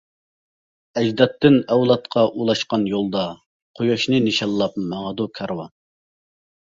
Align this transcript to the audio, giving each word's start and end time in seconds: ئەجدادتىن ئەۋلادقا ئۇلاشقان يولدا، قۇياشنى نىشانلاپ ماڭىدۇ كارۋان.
ئەجدادتىن 1.01 1.57
ئەۋلادقا 1.75 2.23
ئۇلاشقان 2.31 2.87
يولدا، 2.93 3.27
قۇياشنى 3.81 4.23
نىشانلاپ 4.29 4.83
ماڭىدۇ 4.87 5.29
كارۋان. 5.41 5.71